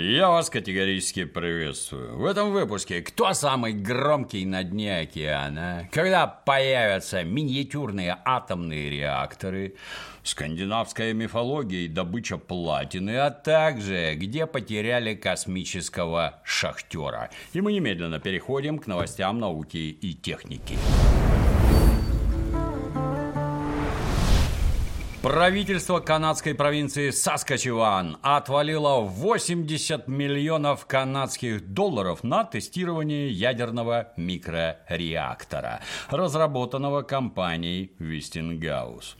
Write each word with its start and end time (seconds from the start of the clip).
Я 0.00 0.28
вас 0.28 0.48
категорически 0.48 1.24
приветствую. 1.24 2.18
В 2.18 2.24
этом 2.24 2.52
выпуске 2.52 3.02
кто 3.02 3.32
самый 3.32 3.72
громкий 3.72 4.46
на 4.46 4.62
дне 4.62 5.00
океана? 5.00 5.88
Когда 5.90 6.28
появятся 6.28 7.24
миниатюрные 7.24 8.16
атомные 8.24 8.90
реакторы? 8.90 9.74
Скандинавская 10.22 11.12
мифология 11.14 11.80
и 11.80 11.88
добыча 11.88 12.38
платины, 12.38 13.16
а 13.16 13.30
также 13.30 14.14
где 14.14 14.46
потеряли 14.46 15.16
космического 15.16 16.38
шахтера. 16.44 17.30
И 17.52 17.60
мы 17.60 17.72
немедленно 17.72 18.20
переходим 18.20 18.78
к 18.78 18.86
новостям 18.86 19.40
науки 19.40 19.78
и 19.78 20.14
техники. 20.14 20.76
Правительство 25.22 25.98
канадской 25.98 26.54
провинции 26.54 27.10
Саскачеван 27.10 28.18
отвалило 28.22 29.00
80 29.00 30.06
миллионов 30.06 30.86
канадских 30.86 31.72
долларов 31.74 32.22
на 32.22 32.44
тестирование 32.44 33.28
ядерного 33.28 34.12
микрореактора, 34.16 35.80
разработанного 36.08 37.02
компанией 37.02 37.90
Westinghouse. 37.98 39.16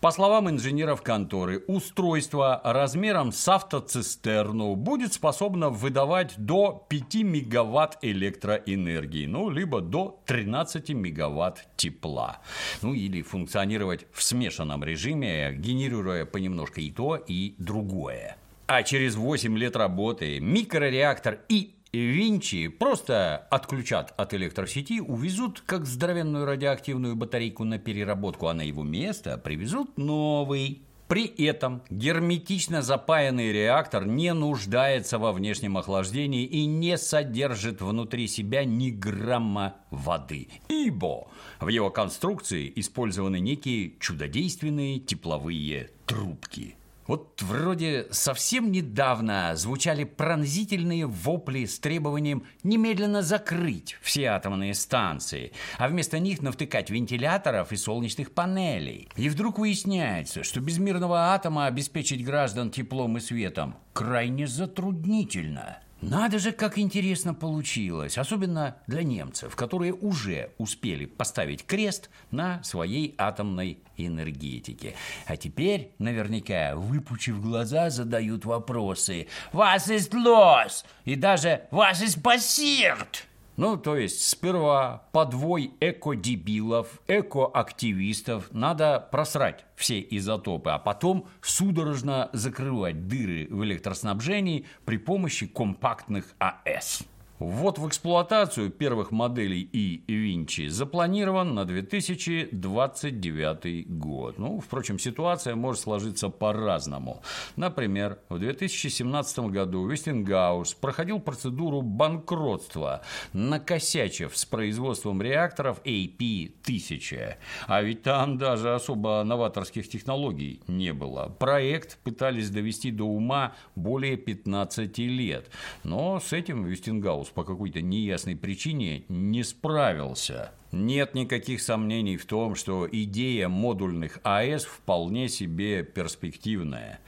По 0.00 0.12
словам 0.12 0.48
инженеров 0.48 1.02
конторы, 1.02 1.64
устройство 1.66 2.60
размером 2.62 3.32
с 3.32 3.48
автоцистерну 3.48 4.76
будет 4.76 5.14
способно 5.14 5.70
выдавать 5.70 6.32
до 6.36 6.86
5 6.88 7.14
мегаватт 7.24 7.98
электроэнергии, 8.02 9.26
ну, 9.26 9.50
либо 9.50 9.80
до 9.80 10.22
13 10.26 10.90
мегаватт 10.90 11.66
тепла. 11.76 12.38
Ну, 12.82 12.94
или 12.94 13.22
функционировать 13.22 14.06
в 14.12 14.22
смешанном 14.22 14.84
режиме 14.84 15.39
генерируя 15.52 16.24
понемножку 16.26 16.80
и 16.80 16.90
то, 16.90 17.16
и 17.16 17.54
другое. 17.58 18.36
А 18.66 18.82
через 18.82 19.16
8 19.16 19.58
лет 19.58 19.74
работы 19.76 20.38
микрореактор 20.40 21.40
и 21.48 21.74
Винчи 21.92 22.68
просто 22.68 23.48
отключат 23.50 24.14
от 24.16 24.32
электросети, 24.32 25.00
увезут 25.00 25.60
как 25.66 25.86
здоровенную 25.86 26.46
радиоактивную 26.46 27.16
батарейку 27.16 27.64
на 27.64 27.78
переработку, 27.80 28.46
а 28.46 28.54
на 28.54 28.62
его 28.62 28.84
место 28.84 29.36
привезут 29.38 29.98
новый. 29.98 30.82
При 31.10 31.26
этом 31.26 31.82
герметично 31.90 32.82
запаянный 32.82 33.50
реактор 33.50 34.06
не 34.06 34.32
нуждается 34.32 35.18
во 35.18 35.32
внешнем 35.32 35.76
охлаждении 35.76 36.44
и 36.44 36.66
не 36.66 36.96
содержит 36.96 37.82
внутри 37.82 38.28
себя 38.28 38.64
ни 38.64 38.90
грамма 38.90 39.74
воды, 39.90 40.46
ибо 40.68 41.26
в 41.58 41.66
его 41.66 41.90
конструкции 41.90 42.72
использованы 42.76 43.40
некие 43.40 43.94
чудодейственные 43.98 45.00
тепловые 45.00 45.90
трубки– 46.06 46.76
вот 47.10 47.42
вроде 47.42 48.06
совсем 48.12 48.70
недавно 48.70 49.56
звучали 49.56 50.04
пронзительные 50.04 51.06
вопли 51.06 51.64
с 51.64 51.80
требованием 51.80 52.44
немедленно 52.62 53.20
закрыть 53.20 53.96
все 54.00 54.26
атомные 54.26 54.74
станции, 54.74 55.50
а 55.76 55.88
вместо 55.88 56.20
них 56.20 56.40
навтыкать 56.40 56.88
вентиляторов 56.88 57.72
и 57.72 57.76
солнечных 57.76 58.30
панелей. 58.30 59.08
И 59.16 59.28
вдруг 59.28 59.58
выясняется, 59.58 60.44
что 60.44 60.60
без 60.60 60.78
мирного 60.78 61.34
атома 61.34 61.66
обеспечить 61.66 62.24
граждан 62.24 62.70
теплом 62.70 63.16
и 63.16 63.20
светом 63.20 63.74
крайне 63.92 64.46
затруднительно– 64.46 65.80
надо 66.02 66.38
же, 66.38 66.52
как 66.52 66.78
интересно 66.78 67.34
получилось, 67.34 68.18
особенно 68.18 68.76
для 68.86 69.02
немцев, 69.02 69.54
которые 69.56 69.92
уже 69.92 70.50
успели 70.58 71.06
поставить 71.06 71.64
крест 71.66 72.10
на 72.30 72.62
своей 72.62 73.14
атомной 73.18 73.78
энергетике. 73.96 74.94
А 75.26 75.36
теперь, 75.36 75.92
наверняка, 75.98 76.74
выпучив 76.74 77.40
глаза, 77.40 77.90
задают 77.90 78.44
вопросы 78.44 79.28
«Was 79.52 79.88
ist 79.88 80.12
los?» 80.12 80.84
и 81.04 81.16
даже 81.16 81.62
«Was 81.70 82.02
ist 82.02 82.22
passiert?» 82.22 83.29
Ну, 83.56 83.76
то 83.76 83.96
есть 83.96 84.26
сперва 84.28 85.08
подвой 85.12 85.72
эко-дебилов, 85.80 87.00
эко-активистов 87.06 88.48
надо 88.52 89.06
просрать 89.10 89.66
все 89.76 90.00
изотопы, 90.00 90.70
а 90.70 90.78
потом 90.78 91.26
судорожно 91.42 92.30
закрывать 92.32 93.06
дыры 93.06 93.46
в 93.50 93.62
электроснабжении 93.64 94.66
при 94.84 94.96
помощи 94.96 95.46
компактных 95.46 96.34
АЭС. 96.38 97.02
Ввод 97.40 97.78
в 97.78 97.88
эксплуатацию 97.88 98.70
первых 98.70 99.10
моделей 99.12 99.62
и 99.62 100.02
Винчи 100.06 100.68
запланирован 100.68 101.54
на 101.54 101.64
2029 101.64 103.88
год. 103.88 104.38
Ну, 104.38 104.60
впрочем, 104.60 104.98
ситуация 104.98 105.54
может 105.54 105.80
сложиться 105.80 106.28
по-разному. 106.28 107.22
Например, 107.56 108.18
в 108.28 108.38
2017 108.38 109.38
году 109.48 109.86
Вестингаус 109.86 110.74
проходил 110.74 111.18
процедуру 111.18 111.80
банкротства, 111.80 113.00
накосячив 113.32 114.36
с 114.36 114.44
производством 114.44 115.22
реакторов 115.22 115.80
AP-1000. 115.86 117.36
А 117.66 117.80
ведь 117.80 118.02
там 118.02 118.36
даже 118.36 118.74
особо 118.74 119.22
новаторских 119.24 119.88
технологий 119.88 120.60
не 120.66 120.92
было. 120.92 121.34
Проект 121.38 121.96
пытались 122.00 122.50
довести 122.50 122.90
до 122.90 123.04
ума 123.04 123.54
более 123.76 124.18
15 124.18 124.98
лет. 124.98 125.48
Но 125.84 126.20
с 126.20 126.34
этим 126.34 126.66
Вестингаус 126.66 127.29
по 127.34 127.44
какой-то 127.44 127.80
неясной 127.80 128.36
причине 128.36 129.04
не 129.08 129.42
справился. 129.42 130.52
Нет 130.72 131.14
никаких 131.14 131.62
сомнений 131.62 132.16
в 132.16 132.26
том, 132.26 132.54
что 132.54 132.88
идея 132.90 133.48
модульных 133.48 134.20
АЭС 134.22 134.64
вполне 134.64 135.28
себе 135.28 135.82
перспективная. 135.82 137.00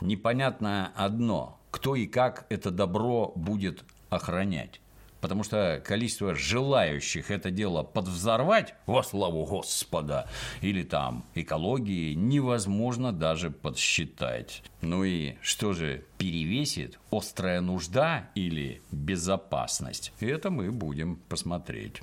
Непонятно 0.00 0.92
одно– 0.94 1.58
кто 1.70 1.94
и 1.96 2.06
как 2.06 2.46
это 2.48 2.70
добро 2.70 3.32
будет 3.34 3.84
охранять. 4.08 4.80
Потому 5.20 5.42
что 5.42 5.82
количество 5.84 6.34
желающих 6.34 7.30
это 7.30 7.50
дело 7.50 7.82
подвзорвать 7.82 8.74
во 8.86 9.02
славу 9.02 9.44
Господа 9.44 10.28
или 10.60 10.82
там 10.82 11.24
экологии 11.34 12.14
невозможно 12.14 13.12
даже 13.12 13.50
подсчитать. 13.50 14.62
Ну 14.80 15.04
и 15.04 15.34
что 15.42 15.72
же 15.72 16.04
перевесит 16.18 16.98
острая 17.10 17.60
нужда 17.60 18.30
или 18.34 18.82
безопасность? 18.92 20.12
Это 20.20 20.50
мы 20.50 20.70
будем 20.70 21.16
посмотреть. 21.28 22.02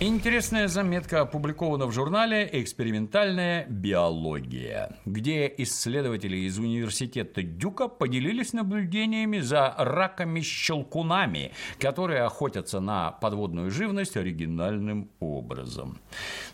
Интересная 0.00 0.68
заметка 0.68 1.22
опубликована 1.22 1.86
в 1.86 1.92
журнале 1.92 2.48
«Экспериментальная 2.52 3.66
биология», 3.66 4.96
где 5.04 5.52
исследователи 5.58 6.36
из 6.36 6.56
университета 6.56 7.42
Дюка 7.42 7.88
поделились 7.88 8.52
наблюдениями 8.52 9.40
за 9.40 9.74
раками-щелкунами, 9.76 11.50
которые 11.80 12.22
охотятся 12.22 12.78
на 12.78 13.10
подводную 13.10 13.72
живность 13.72 14.16
оригинальным 14.16 15.10
образом. 15.18 15.98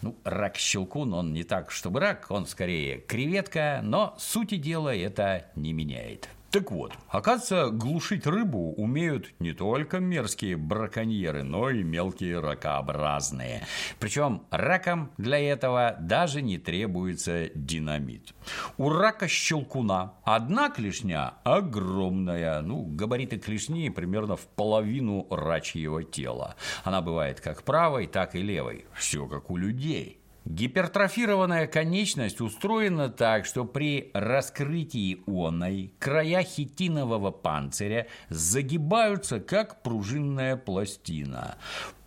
Ну, 0.01 0.17
рак-щелкун, 0.25 1.13
он 1.13 1.35
не 1.35 1.45
так, 1.45 1.71
чтобы 1.71 2.01
рак, 2.01 2.25
он 2.31 2.47
скорее 2.47 2.97
креветка, 2.97 3.81
но 3.83 4.15
сути 4.17 4.57
дела 4.57 4.97
это 4.97 5.51
не 5.55 5.75
меняет. 5.75 6.31
Так 6.55 6.71
вот, 6.71 6.93
оказывается, 7.09 7.77
глушить 7.77 8.29
рыбу 8.29 8.75
умеют 8.75 9.35
не 9.41 9.53
только 9.53 9.99
мерзкие 9.99 10.57
браконьеры, 10.57 11.43
но 11.43 11.69
и 11.69 11.83
мелкие 11.83 12.39
ракообразные. 12.39 13.67
Причем 13.99 14.45
ракам 14.53 15.11
для 15.19 15.41
этого 15.41 15.97
даже 15.99 16.43
не 16.43 16.59
требуется 16.59 17.49
динамит. 17.57 18.35
У 18.77 18.89
рака-щелкуна 18.89 20.13
одна 20.23 20.71
клешня 20.71 21.35
огромная, 21.43 22.61
ну, 22.61 22.85
габариты 22.85 23.37
клешни 23.37 23.91
примерно 23.91 24.37
в 24.37 24.47
половину 24.47 25.27
рачьего 25.31 26.05
тела. 26.05 26.55
Она 26.85 27.03
бывает 27.03 27.41
как 27.41 27.65
правой, 27.65 28.07
так 28.07 28.37
и 28.37 28.43
левой. 28.43 28.87
Все 28.95 29.27
как 29.27 29.51
у 29.51 29.57
людей. 29.57 30.21
Гипертрофированная 30.45 31.67
конечность 31.67 32.43
устроена 32.43 33.09
так, 33.09 33.47
что 33.47 33.65
при 33.65 34.11
раскрытии 34.13 35.23
оной 35.27 35.95
края 35.99 36.43
хитинового 36.43 37.31
панциря 37.31 38.09
загибаются, 38.29 39.41
как 39.41 39.83
пружинная 39.83 40.57
пластина. 40.57 41.57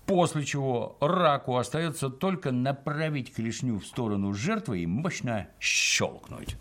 После 0.05 0.45
чего 0.45 0.97
раку 1.01 1.57
остается 1.57 2.09
только 2.09 2.51
направить 2.51 3.33
клешню 3.33 3.79
в 3.79 3.85
сторону 3.85 4.33
жертвы 4.33 4.81
и 4.81 4.85
мощно 4.85 5.47
щелкнуть. 5.59 6.57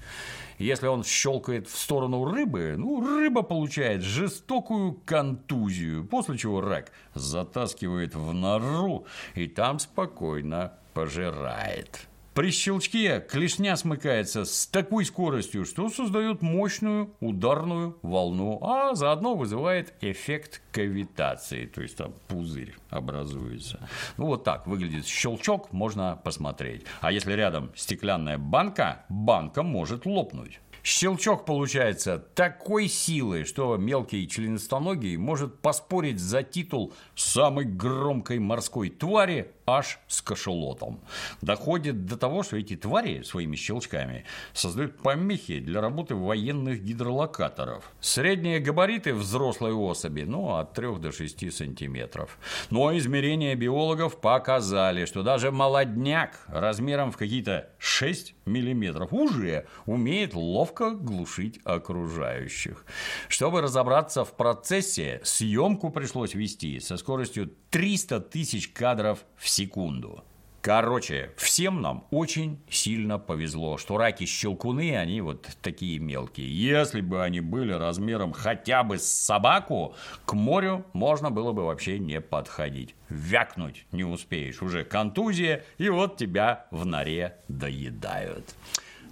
Если 0.58 0.86
он 0.86 1.04
щелкает 1.04 1.68
в 1.68 1.76
сторону 1.78 2.24
рыбы, 2.24 2.74
ну, 2.78 3.04
рыба 3.06 3.42
получает 3.42 4.00
жестокую 4.00 4.94
контузию, 5.04 6.06
после 6.06 6.38
чего 6.38 6.62
рак 6.62 6.90
затаскивает 7.14 8.14
в 8.14 8.32
нору 8.32 9.04
и 9.34 9.46
там 9.46 9.78
спокойно 9.78 10.72
пожирает. 10.96 12.08
При 12.32 12.50
щелчке 12.50 13.20
клешня 13.20 13.76
смыкается 13.76 14.46
с 14.46 14.66
такой 14.66 15.04
скоростью, 15.04 15.66
что 15.66 15.90
создает 15.90 16.40
мощную 16.40 17.14
ударную 17.20 17.98
волну, 18.00 18.58
а 18.62 18.94
заодно 18.94 19.34
вызывает 19.34 19.92
эффект 20.00 20.62
кавитации, 20.72 21.66
то 21.66 21.82
есть 21.82 21.98
там 21.98 22.14
пузырь 22.28 22.74
образуется. 22.88 23.88
Ну 24.16 24.26
вот 24.26 24.44
так 24.44 24.66
выглядит 24.66 25.06
щелчок, 25.06 25.70
можно 25.72 26.18
посмотреть. 26.24 26.86
А 27.02 27.12
если 27.12 27.32
рядом 27.32 27.72
стеклянная 27.74 28.38
банка, 28.38 29.04
банка 29.10 29.62
может 29.62 30.06
лопнуть. 30.06 30.60
Щелчок 30.86 31.44
получается 31.44 32.16
такой 32.36 32.86
силы, 32.86 33.44
что 33.44 33.76
мелкий 33.76 34.28
членистоногий 34.28 35.16
может 35.16 35.58
поспорить 35.58 36.20
за 36.20 36.44
титул 36.44 36.92
самой 37.16 37.64
громкой 37.64 38.38
морской 38.38 38.90
твари 38.90 39.50
аж 39.66 39.98
с 40.06 40.22
кашелотом. 40.22 41.00
Доходит 41.42 42.06
до 42.06 42.16
того, 42.16 42.44
что 42.44 42.56
эти 42.56 42.76
твари 42.76 43.22
своими 43.22 43.56
щелчками 43.56 44.26
создают 44.52 44.96
помехи 45.02 45.58
для 45.58 45.80
работы 45.80 46.14
военных 46.14 46.84
гидролокаторов. 46.84 47.90
Средние 48.00 48.60
габариты 48.60 49.12
взрослой 49.12 49.72
особи, 49.72 50.22
ну, 50.22 50.54
от 50.54 50.72
3 50.74 51.00
до 51.00 51.10
6 51.10 51.52
сантиметров. 51.52 52.38
Но 52.70 52.96
измерения 52.96 53.56
биологов 53.56 54.20
показали, 54.20 55.04
что 55.04 55.24
даже 55.24 55.50
молодняк 55.50 56.44
размером 56.46 57.10
в 57.10 57.16
какие-то 57.16 57.70
6 57.78 58.35
миллиметров 58.46 59.12
уже 59.12 59.66
умеет 59.84 60.34
ловко 60.34 60.90
глушить 60.90 61.60
окружающих. 61.64 62.86
Чтобы 63.28 63.60
разобраться 63.60 64.24
в 64.24 64.34
процессе, 64.36 65.20
съемку 65.24 65.90
пришлось 65.90 66.34
вести 66.34 66.80
со 66.80 66.96
скоростью 66.96 67.52
300 67.70 68.20
тысяч 68.20 68.68
кадров 68.68 69.24
в 69.36 69.48
секунду. 69.48 70.24
Короче, 70.66 71.30
всем 71.36 71.80
нам 71.80 72.08
очень 72.10 72.60
сильно 72.68 73.20
повезло, 73.20 73.78
что 73.78 73.98
раки-щелкуны, 73.98 74.96
они 74.96 75.20
вот 75.20 75.46
такие 75.62 76.00
мелкие. 76.00 76.52
Если 76.52 77.02
бы 77.02 77.22
они 77.22 77.38
были 77.38 77.70
размером 77.70 78.32
хотя 78.32 78.82
бы 78.82 78.98
с 78.98 79.06
собаку, 79.06 79.94
к 80.24 80.32
морю 80.32 80.84
можно 80.92 81.30
было 81.30 81.52
бы 81.52 81.64
вообще 81.64 82.00
не 82.00 82.20
подходить. 82.20 82.96
Вякнуть 83.08 83.86
не 83.92 84.02
успеешь, 84.02 84.60
уже 84.60 84.82
контузия, 84.82 85.64
и 85.78 85.88
вот 85.88 86.16
тебя 86.16 86.66
в 86.72 86.84
норе 86.84 87.36
доедают. 87.46 88.56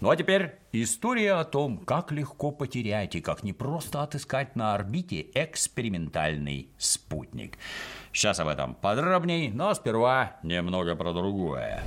Ну 0.04 0.10
а 0.10 0.16
теперь 0.16 0.58
история 0.72 1.32
о 1.32 1.44
том, 1.44 1.78
как 1.78 2.12
легко 2.12 2.50
потерять 2.50 3.14
и 3.14 3.22
как 3.22 3.42
не 3.42 3.54
просто 3.54 4.02
отыскать 4.02 4.54
на 4.54 4.74
орбите 4.74 5.24
экспериментальный 5.32 6.68
спутник. 6.76 7.56
Сейчас 8.12 8.38
об 8.38 8.48
этом 8.48 8.74
подробней, 8.74 9.50
но 9.50 9.72
сперва 9.72 10.36
немного 10.42 10.94
про 10.94 11.14
другое. 11.14 11.82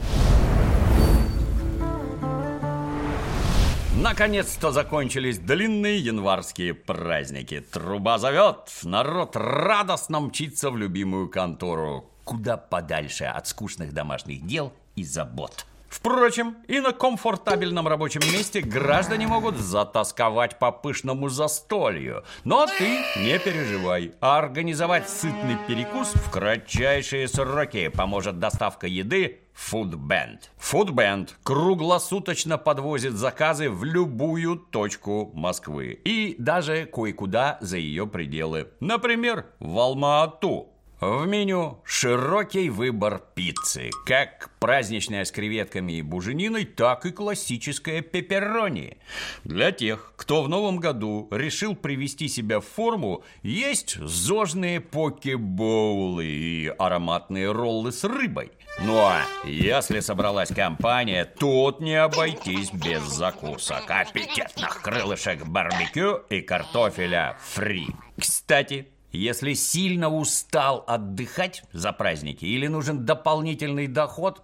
Наконец-то 4.02 4.72
закончились 4.72 5.38
длинные 5.38 6.00
январские 6.00 6.74
праздники. 6.74 7.60
Труба 7.60 8.18
зовет, 8.18 8.80
народ 8.82 9.36
радостно 9.36 10.22
мчится 10.22 10.72
в 10.72 10.78
любимую 10.78 11.30
контору. 11.30 12.10
Куда 12.24 12.58
подальше 12.58 13.26
от 13.26 13.46
скучных 13.46 13.94
домашних 13.94 14.44
дел 14.48 14.74
и 14.96 15.04
забот. 15.04 15.68
Впрочем, 15.90 16.58
и 16.68 16.80
на 16.80 16.92
комфортабельном 16.92 17.88
рабочем 17.88 18.22
месте 18.32 18.62
граждане 18.62 19.28
могут 19.28 19.58
затасковать 19.58 20.60
по 20.60 20.72
пышному 20.72 21.30
застолью. 21.30 22.24
Но 22.44 22.66
ты 22.66 23.00
не 23.18 23.40
переживай, 23.40 24.14
а 24.20 24.38
организовать 24.38 25.10
сытный 25.10 25.58
перекус 25.68 26.14
в 26.14 26.30
кратчайшие 26.30 27.28
сроки 27.28 27.88
поможет 27.88 28.40
доставка 28.40 28.88
еды 28.88 29.40
Foodband. 29.58 30.50
Foodband 30.60 31.30
круглосуточно 31.44 32.58
подвозит 32.58 33.14
заказы 33.14 33.70
в 33.70 33.84
любую 33.84 34.58
точку 34.58 35.32
Москвы 35.34 36.00
и 36.04 36.36
даже 36.38 36.86
кое-куда 36.86 37.58
за 37.62 37.78
ее 37.78 38.08
пределы. 38.08 38.68
Например, 38.80 39.48
в 39.60 39.80
Алма-Ату. 39.80 40.70
В 41.00 41.28
меню 41.28 41.80
широкий 41.84 42.72
выбор 42.72 43.22
пиццы, 43.36 43.92
как 44.08 44.50
праздничная 44.60 45.26
с 45.26 45.32
креветками 45.32 45.94
и 45.94 46.02
бужениной, 46.02 46.66
так 46.66 47.06
и 47.06 47.12
классическая 47.12 48.02
пепперони. 48.02 48.98
Для 49.44 49.72
тех, 49.72 50.14
кто 50.16 50.42
в 50.42 50.50
новом 50.50 50.78
году 50.78 51.28
решил 51.30 51.76
привести 51.76 52.28
себя 52.28 52.60
в 52.62 52.66
форму, 52.66 53.24
есть 53.44 53.98
зожные 54.00 54.82
покебоулы 54.82 56.26
и 56.26 56.74
ароматные 56.80 57.52
роллы 57.52 57.92
с 57.92 58.04
рыбой. 58.04 58.52
Ну 58.82 58.98
а 58.98 59.22
если 59.46 60.00
собралась 60.00 60.50
компания, 60.50 61.26
тут 61.26 61.80
не 61.80 61.94
обойтись 61.94 62.72
без 62.72 63.04
закусок, 63.04 63.84
аппетитных 63.88 64.82
крылышек 64.82 65.46
барбекю 65.46 66.24
и 66.32 66.42
картофеля 66.42 67.38
фри. 67.40 67.86
Кстати, 68.20 68.88
если 69.12 69.54
сильно 69.54 70.10
устал 70.10 70.84
отдыхать 70.88 71.64
за 71.72 71.94
праздники 71.94 72.46
или 72.46 72.68
нужен 72.68 73.06
дополнительный 73.06 73.88
доход, 73.88 74.44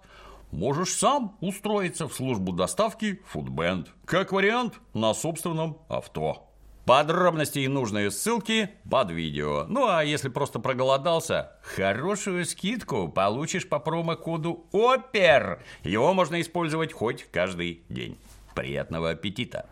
можешь 0.50 0.94
сам 0.94 1.36
устроиться 1.40 2.08
в 2.08 2.14
службу 2.14 2.52
доставки 2.52 3.20
Foodband. 3.32 3.88
Как 4.04 4.32
вариант, 4.32 4.74
на 4.94 5.14
собственном 5.14 5.78
авто. 5.88 6.50
Подробности 6.86 7.60
и 7.60 7.68
нужные 7.68 8.10
ссылки 8.10 8.70
под 8.90 9.10
видео. 9.10 9.64
Ну 9.68 9.86
а 9.88 10.04
если 10.04 10.28
просто 10.28 10.58
проголодался, 10.58 11.52
хорошую 11.62 12.44
скидку 12.44 13.08
получишь 13.08 13.66
по 13.66 13.78
промокоду 13.78 14.66
ОПЕР. 14.70 15.62
Его 15.82 16.12
можно 16.12 16.40
использовать 16.42 16.92
хоть 16.92 17.24
каждый 17.30 17.84
день. 17.88 18.18
Приятного 18.54 19.10
аппетита! 19.10 19.66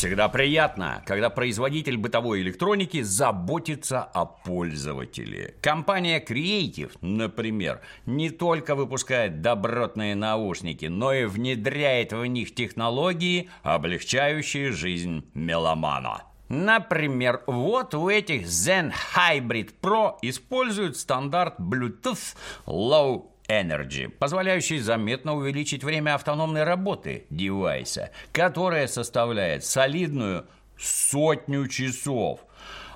Всегда 0.00 0.30
приятно, 0.30 1.02
когда 1.04 1.28
производитель 1.28 1.98
бытовой 1.98 2.40
электроники 2.40 3.02
заботится 3.02 4.02
о 4.02 4.24
пользователе. 4.24 5.56
Компания 5.60 6.24
Creative, 6.26 6.90
например, 7.02 7.82
не 8.06 8.30
только 8.30 8.74
выпускает 8.74 9.42
добротные 9.42 10.14
наушники, 10.14 10.86
но 10.86 11.12
и 11.12 11.26
внедряет 11.26 12.14
в 12.14 12.24
них 12.24 12.54
технологии, 12.54 13.50
облегчающие 13.62 14.72
жизнь 14.72 15.22
меломана. 15.34 16.22
Например, 16.48 17.42
вот 17.46 17.94
у 17.94 18.08
этих 18.08 18.46
Zen 18.46 18.94
Hybrid 19.14 19.74
Pro 19.82 20.14
используют 20.22 20.96
стандарт 20.96 21.60
Bluetooth 21.60 22.36
Low 22.66 23.26
Energy, 23.50 24.08
позволяющий 24.08 24.78
заметно 24.78 25.34
увеличить 25.34 25.82
время 25.82 26.14
автономной 26.14 26.62
работы 26.62 27.26
девайса, 27.30 28.12
которое 28.30 28.86
составляет 28.86 29.64
солидную 29.64 30.46
сотню 30.78 31.66
часов. 31.66 32.40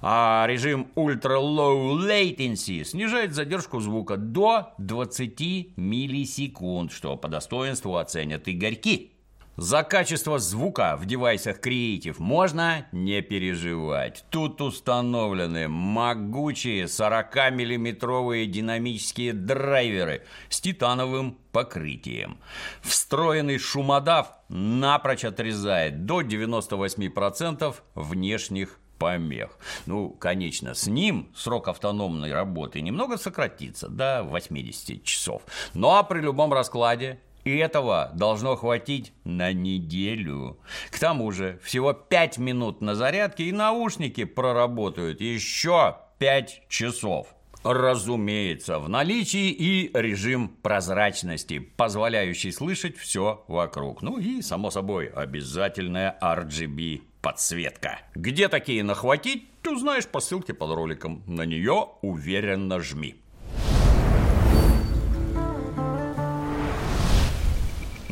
А 0.01 0.45
режим 0.47 0.89
Ultra 0.95 1.41
Low 1.41 1.97
Latency 1.97 2.85
снижает 2.85 3.35
задержку 3.35 3.81
звука 3.81 4.17
до 4.17 4.75
20 4.79 5.77
миллисекунд, 5.77 6.93
что 6.93 7.17
по 7.17 7.27
достоинству 7.29 7.97
оценят 7.97 8.49
игорьки. 8.49 9.11
За 9.57 9.85
качество 9.85 10.41
звука 10.41 10.97
в 10.97 11.07
девайсах 11.07 11.61
Creative 11.61 12.17
можно 12.19 12.89
не 12.91 13.23
переживать. 13.23 14.25
Тут 14.31 14.61
установлены 14.61 15.69
могучие 15.69 16.87
40-миллиметровые 16.87 18.47
динамические 18.47 19.33
драйверы 19.33 20.25
с 20.49 20.61
титановым 20.61 21.39
покрытием. 21.53 22.39
Встроенный 22.83 23.59
шумодав 23.59 24.33
напрочь 24.49 25.25
отрезает 25.25 26.05
до 26.05 26.23
98% 26.23 27.77
внешних 27.95 28.81
помех. 28.99 29.57
Ну, 29.87 30.11
конечно, 30.11 30.75
с 30.75 30.89
ним 30.89 31.31
срок 31.37 31.69
автономной 31.69 32.33
работы 32.33 32.81
немного 32.81 33.19
сократится 33.19 33.89
до 33.89 34.25
80 34.25 35.05
часов. 35.05 35.43
Ну 35.75 35.91
а 35.91 36.03
при 36.03 36.21
любом 36.21 36.53
раскладе 36.53 37.21
и 37.45 37.57
этого 37.57 38.11
должно 38.15 38.57
хватить 38.57 39.13
на 39.25 39.53
неделю. 39.53 40.59
К 40.91 40.99
тому 40.99 41.31
же, 41.31 41.61
всего 41.63 41.93
5 41.93 42.39
минут 42.39 42.81
на 42.81 42.95
зарядке, 42.95 43.45
и 43.45 43.53
наушники 43.53 44.25
проработают 44.25 45.21
еще 45.21 45.97
5 46.19 46.63
часов. 46.69 47.35
Разумеется, 47.63 48.79
в 48.79 48.91
наличии 48.91 49.51
и 49.51 49.91
режим 49.95 50.49
прозрачности, 50.49 51.61
позволяющий 51.61 52.53
слышать 52.53 52.99
все 52.99 53.43
вокруг. 53.49 54.03
Ну 54.03 54.19
и, 54.19 54.43
само 54.43 54.71
собой, 54.71 55.07
обязательная 55.07 56.19
RGB 56.21 57.03
подсветка. 57.23 58.01
Где 58.15 58.49
такие 58.49 58.85
нахватить, 58.85 59.49
ты 59.63 59.71
узнаешь 59.71 60.07
по 60.07 60.21
ссылке 60.21 60.53
под 60.53 60.73
роликом. 60.73 61.23
На 61.27 61.47
нее 61.47 61.89
уверенно 62.03 62.81
жми. 62.81 63.17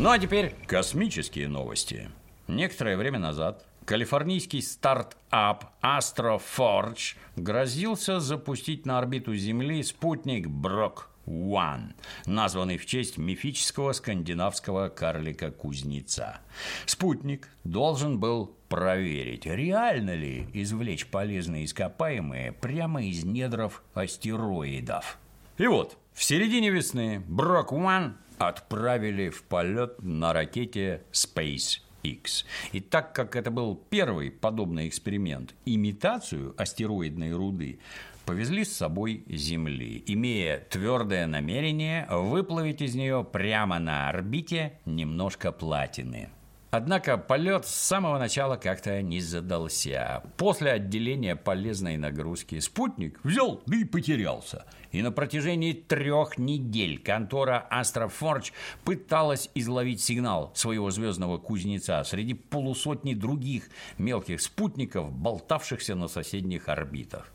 Ну 0.02 0.10
а 0.10 0.18
теперь 0.18 0.52
космические 0.66 1.46
новости. 1.46 2.10
Некоторое 2.48 2.96
время 2.96 3.20
назад 3.20 3.64
калифорнийский 3.84 4.60
стартап 4.60 5.66
Astroforge 5.80 7.14
грозился 7.36 8.18
запустить 8.18 8.84
на 8.84 8.98
орбиту 8.98 9.36
Земли 9.36 9.80
спутник 9.84 10.48
Брок 10.48 11.08
One, 11.24 11.94
названный 12.26 12.78
в 12.78 12.86
честь 12.86 13.16
мифического 13.16 13.92
скандинавского 13.92 14.88
карлика-кузнеца. 14.88 16.40
Спутник 16.84 17.48
должен 17.62 18.18
был 18.18 18.56
проверить, 18.68 19.46
реально 19.46 20.16
ли 20.16 20.48
извлечь 20.52 21.06
полезные 21.06 21.64
ископаемые 21.64 22.50
прямо 22.50 23.04
из 23.04 23.22
недров 23.22 23.84
астероидов. 23.94 25.18
И 25.58 25.68
вот, 25.68 25.96
в 26.12 26.24
середине 26.24 26.70
весны 26.70 27.22
Брок 27.28 27.72
One 27.72 28.14
отправили 28.48 29.28
в 29.28 29.42
полет 29.44 30.02
на 30.02 30.32
ракете 30.32 31.02
Space 31.12 31.80
X. 32.02 32.44
И 32.72 32.80
так 32.80 33.14
как 33.14 33.36
это 33.36 33.50
был 33.50 33.76
первый 33.90 34.30
подобный 34.30 34.88
эксперимент, 34.88 35.54
имитацию 35.64 36.54
астероидной 36.56 37.32
руды 37.32 37.78
повезли 38.24 38.64
с 38.64 38.76
собой 38.76 39.24
Земли, 39.28 40.02
имея 40.06 40.58
твердое 40.70 41.26
намерение 41.26 42.06
выплавить 42.10 42.82
из 42.82 42.94
нее 42.94 43.24
прямо 43.24 43.78
на 43.78 44.08
орбите 44.08 44.78
немножко 44.84 45.52
платины. 45.52 46.30
Однако 46.74 47.18
полет 47.18 47.66
с 47.66 47.74
самого 47.74 48.18
начала 48.18 48.56
как-то 48.56 49.02
не 49.02 49.20
задался. 49.20 50.22
После 50.38 50.70
отделения 50.70 51.36
полезной 51.36 51.98
нагрузки 51.98 52.58
спутник 52.60 53.20
взял 53.24 53.62
да 53.66 53.76
и 53.76 53.84
потерялся. 53.84 54.64
И 54.90 55.02
на 55.02 55.12
протяжении 55.12 55.74
трех 55.74 56.38
недель 56.38 56.98
контора 56.98 57.66
Астрофорч 57.68 58.54
пыталась 58.84 59.50
изловить 59.54 60.02
сигнал 60.02 60.50
своего 60.54 60.90
звездного 60.90 61.36
кузнеца 61.36 62.02
среди 62.04 62.32
полусотни 62.32 63.12
других 63.12 63.68
мелких 63.98 64.40
спутников, 64.40 65.12
болтавшихся 65.12 65.94
на 65.94 66.08
соседних 66.08 66.70
орбитах. 66.70 67.30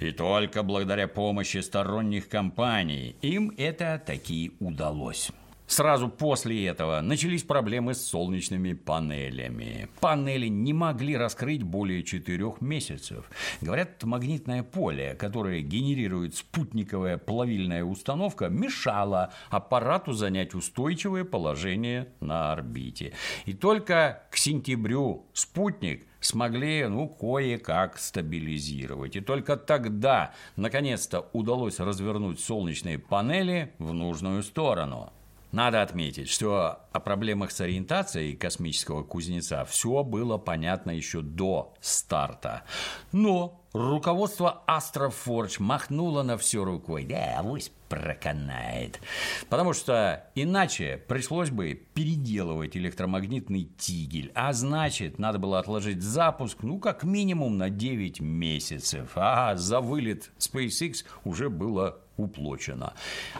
И 0.00 0.10
только 0.10 0.62
благодаря 0.62 1.08
помощи 1.08 1.58
сторонних 1.58 2.28
компаний 2.28 3.16
им 3.22 3.54
это 3.56 4.02
таки 4.04 4.52
удалось. 4.60 5.32
Сразу 5.76 6.08
после 6.08 6.68
этого 6.68 7.02
начались 7.02 7.42
проблемы 7.42 7.92
с 7.92 8.00
солнечными 8.00 8.72
панелями. 8.72 9.90
Панели 10.00 10.46
не 10.46 10.72
могли 10.72 11.18
раскрыть 11.18 11.62
более 11.62 12.02
четырех 12.02 12.62
месяцев. 12.62 13.30
Говорят, 13.60 14.02
магнитное 14.02 14.62
поле, 14.62 15.14
которое 15.18 15.60
генерирует 15.60 16.34
спутниковая 16.34 17.18
плавильная 17.18 17.84
установка, 17.84 18.48
мешало 18.48 19.34
аппарату 19.50 20.14
занять 20.14 20.54
устойчивое 20.54 21.24
положение 21.24 22.08
на 22.20 22.52
орбите. 22.52 23.12
И 23.44 23.52
только 23.52 24.22
к 24.30 24.38
сентябрю 24.38 25.26
спутник 25.34 26.06
смогли, 26.20 26.86
ну, 26.86 27.06
кое-как 27.06 27.98
стабилизировать. 27.98 29.14
И 29.14 29.20
только 29.20 29.58
тогда, 29.58 30.32
наконец-то, 30.56 31.28
удалось 31.34 31.80
развернуть 31.80 32.40
солнечные 32.40 32.98
панели 32.98 33.74
в 33.78 33.92
нужную 33.92 34.42
сторону. 34.42 35.12
Надо 35.56 35.80
отметить, 35.80 36.28
что 36.28 36.80
о 36.92 37.00
проблемах 37.00 37.50
с 37.50 37.62
ориентацией 37.62 38.36
космического 38.36 39.02
кузнеца 39.02 39.64
все 39.64 40.04
было 40.04 40.36
понятно 40.36 40.90
еще 40.90 41.22
до 41.22 41.72
старта. 41.80 42.64
Но 43.10 43.64
руководство 43.72 44.64
Астрофорж 44.66 45.58
махнуло 45.58 46.22
на 46.22 46.36
все 46.36 46.62
рукой. 46.62 47.06
Да, 47.06 47.38
авось 47.38 47.72
проканает. 47.88 49.00
Потому 49.48 49.72
что 49.72 50.26
иначе 50.34 51.02
пришлось 51.08 51.48
бы 51.48 51.72
переделывать 51.94 52.76
электромагнитный 52.76 53.70
тигель. 53.78 54.32
А 54.34 54.52
значит, 54.52 55.18
надо 55.18 55.38
было 55.38 55.58
отложить 55.58 56.02
запуск, 56.02 56.64
ну, 56.64 56.78
как 56.78 57.02
минимум 57.02 57.56
на 57.56 57.70
9 57.70 58.20
месяцев. 58.20 59.12
А 59.14 59.56
за 59.56 59.80
вылет 59.80 60.32
SpaceX 60.38 61.06
уже 61.24 61.48
было 61.48 62.02
уплочено. 62.16 62.94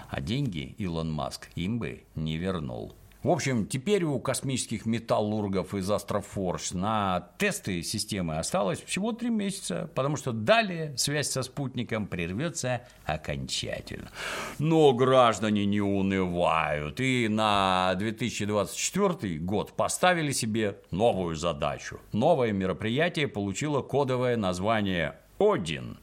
А 0.09 0.21
деньги 0.21 0.75
Илон 0.79 1.11
Маск 1.13 1.49
им 1.55 1.79
бы 1.79 2.05
не 2.15 2.37
вернул. 2.37 2.95
В 3.27 3.31
общем, 3.31 3.67
теперь 3.67 4.05
у 4.05 4.21
космических 4.21 4.87
металлургов 4.87 5.75
из 5.75 5.91
Астрофорс 5.91 6.73
на 6.73 7.29
тесты 7.39 7.83
системы 7.83 8.39
осталось 8.39 8.81
всего 8.81 9.11
три 9.11 9.31
месяца, 9.31 9.91
потому 9.97 10.17
что 10.17 10.31
далее 10.31 10.97
связь 10.97 11.31
со 11.31 11.43
спутником 11.43 12.07
прервется 12.07 12.83
окончательно. 13.05 14.13
Но 14.61 14.93
граждане 14.93 15.67
не 15.67 15.81
унывают 15.81 17.01
и 17.01 17.27
на 17.27 17.97
2024 17.97 19.39
год 19.39 19.73
поставили 19.73 20.31
себе 20.31 20.79
новую 20.93 21.35
задачу. 21.35 21.99
Новое 22.13 22.53
мероприятие 22.53 23.27
получило 23.27 23.83
кодовое 23.83 24.37
название 24.37 25.17
«Один». 25.41 25.99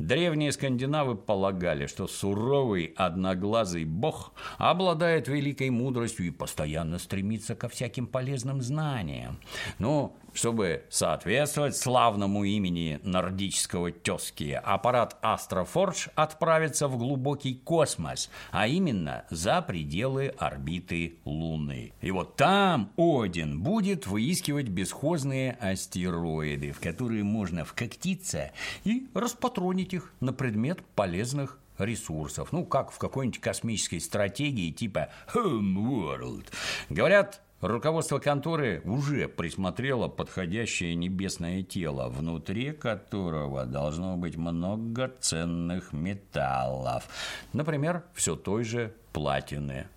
Древние 0.00 0.50
скандинавы 0.50 1.14
полагали, 1.14 1.86
что 1.86 2.08
суровый 2.08 2.94
одноглазый 2.96 3.84
бог 3.84 4.32
обладает 4.56 5.28
великой 5.28 5.68
мудростью 5.68 6.26
и 6.26 6.30
постоянно 6.30 6.98
стремится 6.98 7.54
ко 7.54 7.68
всяким 7.68 8.06
полезным 8.06 8.62
знаниям. 8.62 9.38
Но 9.78 10.16
чтобы 10.32 10.84
соответствовать 10.88 11.76
славному 11.76 12.44
имени 12.44 13.00
нордического 13.02 13.90
тезки, 13.90 14.58
аппарат 14.62 15.18
Астрофорж 15.22 16.08
отправится 16.14 16.88
в 16.88 16.96
глубокий 16.96 17.54
космос, 17.54 18.30
а 18.52 18.68
именно 18.68 19.24
за 19.30 19.60
пределы 19.60 20.28
орбиты 20.38 21.18
Луны. 21.24 21.92
И 22.00 22.10
вот 22.10 22.36
там 22.36 22.92
Один 22.96 23.60
будет 23.60 24.06
выискивать 24.06 24.68
бесхозные 24.68 25.58
астероиды, 25.60 26.72
в 26.72 26.80
которые 26.80 27.24
можно 27.24 27.64
вкоктиться 27.64 28.52
и 28.84 29.08
распатронить 29.14 29.89
их 29.94 30.12
на 30.20 30.32
предмет 30.32 30.82
полезных 30.94 31.58
ресурсов. 31.78 32.52
Ну, 32.52 32.64
как 32.64 32.90
в 32.90 32.98
какой-нибудь 32.98 33.40
космической 33.40 34.00
стратегии 34.00 34.70
типа 34.70 35.08
Homeworld. 35.34 36.46
Говорят, 36.88 37.40
Руководство 37.60 38.18
конторы 38.18 38.80
уже 38.86 39.28
присмотрело 39.28 40.08
подходящее 40.08 40.94
небесное 40.94 41.62
тело, 41.62 42.08
внутри 42.08 42.72
которого 42.72 43.66
должно 43.66 44.16
быть 44.16 44.36
много 44.36 45.12
ценных 45.20 45.92
металлов. 45.92 47.06
Например, 47.52 48.02
все 48.14 48.34
той 48.34 48.64
же 48.64 48.94
платины. 49.12 49.88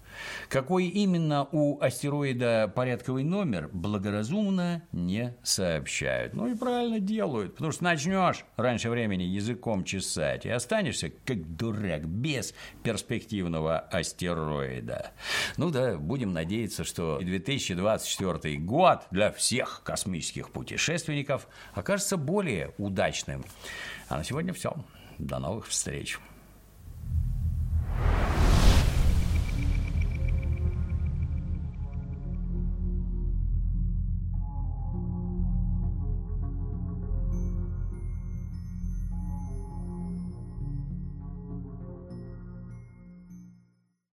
Какой 0.50 0.86
именно 0.88 1.48
у 1.51 1.79
астероида 1.82 2.72
порядковый 2.74 3.24
номер, 3.24 3.70
благоразумно 3.74 4.84
не 4.91 5.36
сообщают. 5.43 6.34
Ну 6.34 6.48
и 6.48 6.55
правильно 6.55 7.00
делают, 7.00 7.55
потому 7.55 7.72
что 7.72 7.84
начнешь 7.84 8.46
раньше 8.58 8.89
времени 8.89 9.24
языком 9.24 9.84
чесать 9.84 10.46
и 10.46 10.50
останешься 10.50 11.12
как 11.25 11.55
дурак 11.55 12.05
без 12.08 12.53
перспективного 12.84 13.79
астероида. 13.79 15.12
Ну 15.58 15.72
да, 15.72 15.98
будем 15.98 16.34
надеяться, 16.34 16.84
что 16.84 17.20
2024 17.20 18.58
год 18.58 19.01
для 19.12 19.32
всех 19.32 19.82
космических 19.84 20.51
путешественников 20.51 21.48
окажется 21.74 22.17
более 22.17 22.74
удачным. 22.77 23.46
А 24.10 24.17
на 24.17 24.24
сегодня 24.24 24.53
все. 24.53 24.74
До 25.17 25.39
новых 25.39 25.67
встреч. 25.67 26.20